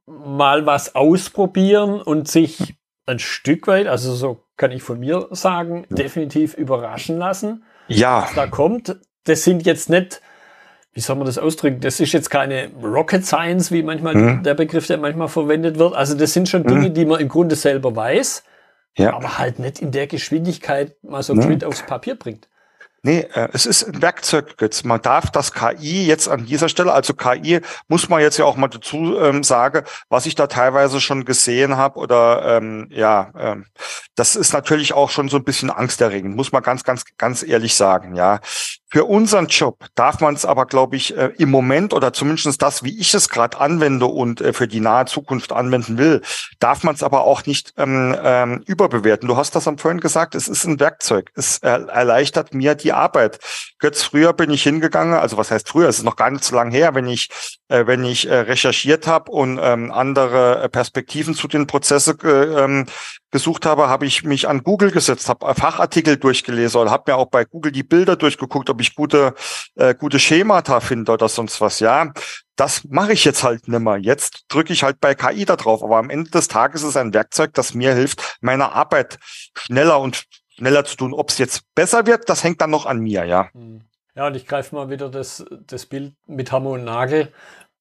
[0.06, 5.86] mal was ausprobieren und sich ein Stück weit, also so kann ich von mir sagen,
[5.90, 5.96] ja.
[5.96, 7.64] definitiv überraschen lassen.
[7.88, 8.22] Ja.
[8.22, 10.20] Was da kommt, das sind jetzt nicht,
[10.92, 11.80] wie soll man das ausdrücken?
[11.80, 14.42] Das ist jetzt keine Rocket Science, wie manchmal mhm.
[14.44, 15.94] der Begriff, der manchmal verwendet wird.
[15.96, 16.94] Also das sind schon Dinge, mhm.
[16.94, 18.44] die man im Grunde selber weiß
[18.96, 19.14] ja.
[19.14, 22.48] aber halt nicht in der Geschwindigkeit mal so ein aufs Papier bringt.
[23.02, 24.84] Nee, äh, es ist ein Werkzeug jetzt.
[24.84, 28.56] Man darf das KI jetzt an dieser Stelle, also KI muss man jetzt ja auch
[28.56, 33.66] mal dazu ähm, sagen, was ich da teilweise schon gesehen habe oder ähm, ja, ähm,
[34.16, 37.74] das ist natürlich auch schon so ein bisschen angsterregend, muss man ganz, ganz, ganz ehrlich
[37.74, 38.40] sagen, ja.
[38.92, 42.82] Für unseren Job darf man es aber, glaube ich, äh, im Moment oder zumindest das,
[42.82, 46.22] wie ich es gerade anwende und äh, für die nahe Zukunft anwenden will,
[46.58, 49.28] darf man es aber auch nicht ähm, ähm, überbewerten.
[49.28, 51.30] Du hast das am vorhin gesagt, es ist ein Werkzeug.
[51.36, 53.38] Es äh, erleichtert mir die Arbeit.
[53.78, 56.56] Götz, früher bin ich hingegangen, also was heißt früher, es ist noch gar nicht so
[56.56, 57.28] lange her, wenn ich,
[57.68, 62.86] äh, wenn ich äh, recherchiert habe und ähm, andere Perspektiven zu den Prozessen äh, ähm,
[63.30, 67.26] gesucht habe, habe ich mich an Google gesetzt, habe Fachartikel durchgelesen oder habe mir auch
[67.26, 69.34] bei Google die Bilder durchgeguckt, ob ich gute
[69.76, 71.80] äh, gute Schemata finde oder sonst was.
[71.80, 72.12] Ja,
[72.56, 73.96] das mache ich jetzt halt nimmer.
[73.96, 75.82] Jetzt drücke ich halt bei KI da drauf.
[75.82, 79.18] Aber am Ende des Tages ist es ein Werkzeug, das mir hilft, meine Arbeit
[79.56, 81.14] schneller und schneller zu tun.
[81.14, 83.24] Ob es jetzt besser wird, das hängt dann noch an mir.
[83.24, 83.48] Ja.
[83.52, 83.82] Hm.
[84.14, 87.32] Ja, und ich greife mal wieder das, das Bild mit Hammer und Nagel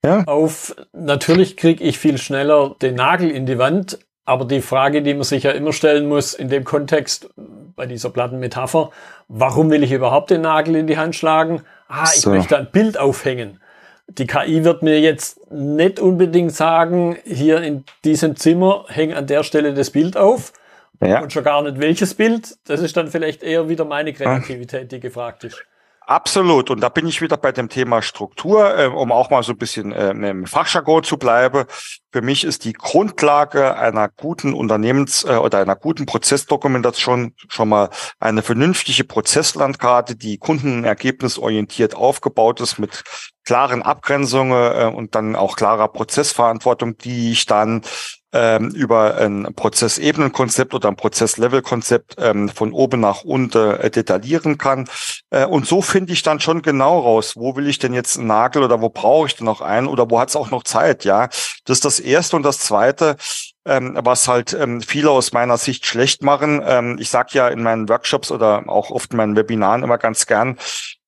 [0.05, 0.23] ja?
[0.25, 0.75] auf.
[0.93, 5.23] Natürlich kriege ich viel schneller den Nagel in die Wand, aber die Frage, die man
[5.23, 7.31] sich ja immer stellen muss in dem Kontext,
[7.75, 8.91] bei dieser Plattenmetapher,
[9.27, 11.63] warum will ich überhaupt den Nagel in die Hand schlagen?
[11.87, 12.29] Ah, ich so.
[12.29, 13.59] möchte ein Bild aufhängen.
[14.07, 19.41] Die KI wird mir jetzt nicht unbedingt sagen, hier in diesem Zimmer häng an der
[19.41, 20.53] Stelle das Bild auf.
[21.01, 21.21] Ja.
[21.21, 22.55] Und schon gar nicht welches Bild.
[22.67, 25.63] Das ist dann vielleicht eher wieder meine Kreativität, die gefragt ist.
[26.09, 26.71] Absolut.
[26.71, 29.59] Und da bin ich wieder bei dem Thema Struktur, äh, um auch mal so ein
[29.59, 31.65] bisschen äh, im Fachjargon zu bleiben.
[32.11, 37.91] Für mich ist die Grundlage einer guten Unternehmens- äh, oder einer guten Prozessdokumentation schon mal
[38.19, 43.03] eine vernünftige Prozesslandkarte, die kundenergebnisorientiert aufgebaut ist mit
[43.45, 47.83] klaren Abgrenzungen äh, und dann auch klarer Prozessverantwortung, die ich dann
[48.31, 54.87] ähm, über ein Prozessebenenkonzept oder ein Prozesslevelkonzept ähm, von oben nach unten äh, detaillieren kann.
[55.29, 58.27] Äh, und so finde ich dann schon genau raus, wo will ich denn jetzt einen
[58.27, 61.05] Nagel oder wo brauche ich denn noch einen oder wo hat es auch noch Zeit,
[61.05, 61.27] ja.
[61.65, 62.35] Das ist das Erste.
[62.35, 63.17] Und das Zweite,
[63.65, 66.61] ähm, was halt ähm, viele aus meiner Sicht schlecht machen.
[66.65, 70.25] Ähm, ich sage ja in meinen Workshops oder auch oft in meinen Webinaren immer ganz
[70.25, 70.57] gern,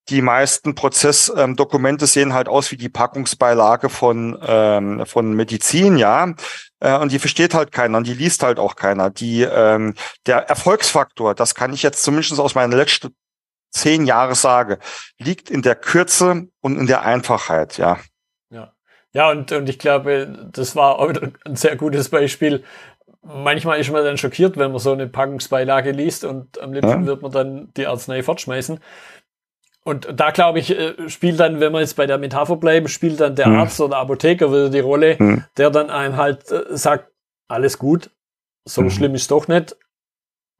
[0.09, 6.33] die meisten Prozessdokumente sehen halt aus wie die Packungsbeilage von, ähm, von Medizin, ja.
[6.79, 9.09] Äh, und die versteht halt keiner und die liest halt auch keiner.
[9.09, 9.93] Die, ähm,
[10.25, 13.15] der Erfolgsfaktor, das kann ich jetzt zumindest aus meinen letzten
[13.69, 14.77] zehn Jahren sagen,
[15.17, 17.97] liegt in der Kürze und in der Einfachheit, ja.
[18.49, 18.73] Ja,
[19.13, 21.13] ja und, und ich glaube, das war auch
[21.45, 22.63] ein sehr gutes Beispiel
[23.23, 27.05] manchmal ist man dann schockiert, wenn man so eine Packungsbeilage liest und am liebsten Ja.
[27.05, 28.79] wird man dann die Arznei fortschmeißen.
[29.83, 33.19] Und da glaube ich, äh, spielt dann, wenn wir jetzt bei der Metapher bleiben, spielt
[33.19, 33.59] dann der Hm.
[33.59, 35.43] Arzt oder Apotheker wieder die Rolle, Hm.
[35.57, 37.11] der dann einem halt äh, sagt,
[37.47, 38.11] alles gut,
[38.65, 38.89] so Mhm.
[38.91, 39.75] schlimm ist doch nicht.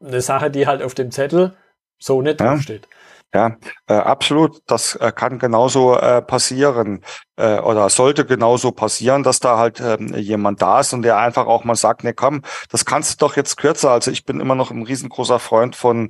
[0.04, 1.54] Eine Sache, die halt auf dem Zettel
[2.00, 2.48] so nicht Ja.
[2.48, 2.88] draufsteht.
[3.34, 3.56] Ja,
[3.88, 4.60] äh, absolut.
[4.68, 7.02] Das äh, kann genauso äh, passieren
[7.38, 11.46] äh, oder sollte genauso passieren, dass da halt ähm, jemand da ist und der einfach
[11.48, 13.92] auch mal sagt, nee, komm, das kannst du doch jetzt kürzer.
[13.92, 16.10] Also ich bin immer noch ein riesengroßer Freund von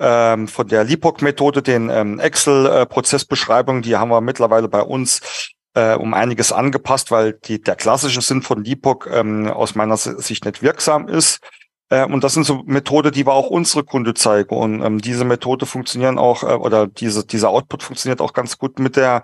[0.00, 3.82] ähm, von der LIPOC-Methode, den ähm, Excel-Prozessbeschreibungen.
[3.82, 8.42] Die haben wir mittlerweile bei uns äh, um einiges angepasst, weil die, der klassische Sinn
[8.42, 11.40] von LIPOC ähm, aus meiner Sicht nicht wirksam ist.
[11.88, 14.56] Äh, und das sind so Methode, die wir auch unsere Kunde zeigen.
[14.56, 18.78] Und ähm, diese Methode funktionieren auch, äh, oder diese, dieser Output funktioniert auch ganz gut
[18.78, 19.22] mit der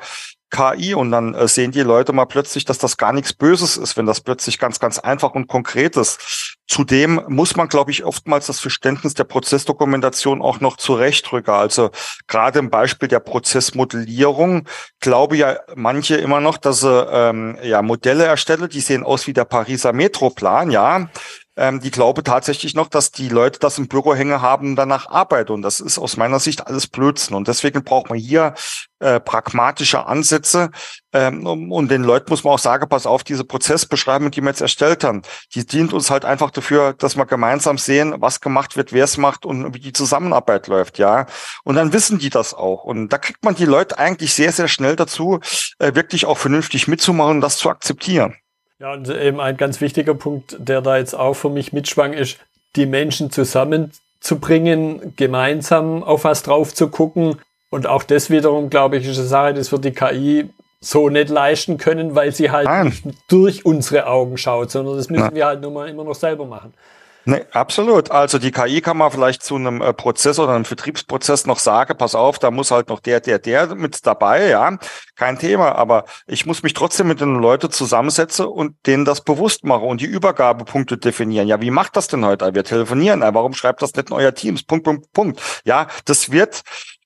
[0.51, 0.95] KI.
[0.95, 4.07] Und dann äh, sehen die Leute mal plötzlich, dass das gar nichts Böses ist, wenn
[4.07, 6.59] das plötzlich ganz, ganz einfach und konkret ist.
[6.69, 11.53] Zudem muss man, glaube ich, oftmals das Verständnis der Prozessdokumentation auch noch zurechtrücken.
[11.53, 11.91] Also
[12.29, 14.69] gerade im Beispiel der Prozessmodellierung
[15.01, 19.33] glaube ja manche immer noch, dass sie ähm, ja Modelle erstellen, die sehen aus wie
[19.33, 21.11] der Pariser Metroplan, ja.
[21.57, 25.53] Ähm, die glaube tatsächlich noch, dass die Leute das im Büro hängen haben danach arbeiten.
[25.53, 27.37] Und das ist aus meiner Sicht alles Blödsinn.
[27.37, 28.55] Und deswegen braucht man hier
[29.01, 30.71] äh, pragmatische Ansätze.
[31.13, 34.63] Ähm, und den Leuten muss man auch sagen, pass auf, diese Prozessbeschreibung, die wir jetzt
[34.63, 35.23] erstellt haben,
[35.55, 39.19] die dient uns halt einfach dafür, dass wir gemeinsam sehen, was gemacht wird, wer es
[39.19, 41.27] macht und wie die Zusammenarbeit läuft, ja.
[41.65, 42.85] Und dann wissen die das auch.
[42.85, 45.41] Und da kriegt man die Leute eigentlich sehr, sehr schnell dazu,
[45.79, 48.37] äh, wirklich auch vernünftig mitzumachen und das zu akzeptieren.
[48.83, 52.39] Ja, und eben ein ganz wichtiger Punkt, der da jetzt auch für mich mitschwang, ist,
[52.75, 57.37] die Menschen zusammenzubringen, gemeinsam auf was drauf zu gucken.
[57.71, 61.29] Und auch das wiederum, glaube ich, ist eine Sache, das wird die KI so nicht
[61.29, 62.87] leisten können, weil sie halt Nein.
[62.87, 65.35] nicht durch unsere Augen schaut, sondern das müssen Ja.
[65.35, 66.75] wir halt nur mal immer noch selber machen.
[67.25, 68.11] Nee, absolut.
[68.11, 71.97] Also die KI kann man vielleicht zu einem äh, Prozess oder einem Vertriebsprozess noch sagen,
[71.97, 74.77] pass auf, da muss halt noch der, der, der mit dabei, ja,
[75.15, 75.73] kein Thema.
[75.77, 80.01] Aber ich muss mich trotzdem mit den Leuten zusammensetzen und denen das bewusst machen und
[80.01, 81.47] die Übergabepunkte definieren.
[81.47, 82.55] Ja, wie macht das denn heute?
[82.55, 83.23] Wir telefonieren.
[83.23, 84.65] Äh, Warum schreibt das nicht in euer Teams?
[84.65, 85.41] Punkt, Punkt, Punkt.
[85.65, 86.63] Ja, das wird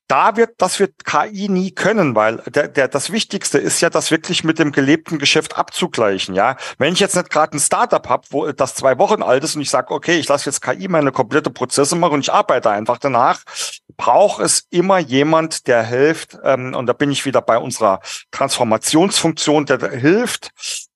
[0.08, 4.10] da wird, das wird KI nie können, weil der, der, das Wichtigste ist ja, das
[4.10, 6.56] wirklich mit dem gelebten Geschäft abzugleichen, ja.
[6.78, 9.62] Wenn ich jetzt nicht gerade ein Startup habe, wo das zwei Wochen alt ist und
[9.62, 12.98] ich sage, okay, ich lasse jetzt KI meine komplette Prozesse machen und ich arbeite einfach
[12.98, 13.42] danach,
[13.96, 19.66] braucht es immer jemand, der hilft, ähm, und da bin ich wieder bei unserer Transformationsfunktion,
[19.66, 20.50] der hilft,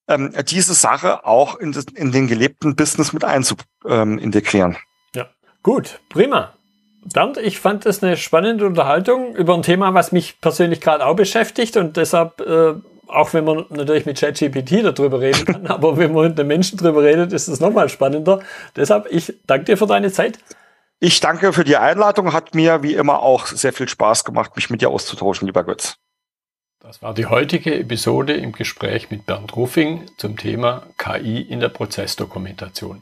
[0.07, 4.11] ähm, diese Sache auch in, in den gelebten Business mit einzuintegrieren.
[4.13, 4.77] Ähm, integrieren.
[5.15, 5.27] Ja,
[5.63, 6.53] gut, prima.
[7.03, 11.15] Bernd, ich fand das eine spannende Unterhaltung über ein Thema, was mich persönlich gerade auch
[11.15, 12.73] beschäftigt und deshalb, äh,
[13.07, 16.77] auch wenn man natürlich mit ChatGPT darüber reden kann, aber wenn man mit einem Menschen
[16.77, 18.41] darüber redet, ist es nochmal spannender.
[18.75, 20.37] Deshalb, ich danke dir für deine Zeit.
[20.99, 22.31] Ich danke für die Einladung.
[22.31, 25.97] Hat mir wie immer auch sehr viel Spaß gemacht, mich mit dir auszutauschen, lieber Götz.
[26.79, 31.69] Das war die heutige Episode im Gespräch mit Bernd Ruffing zum Thema KI in der
[31.69, 33.01] Prozessdokumentation.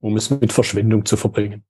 [0.00, 1.64] um es mit Verschwendung zu verbringen.